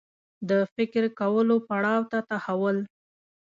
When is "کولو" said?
1.19-1.55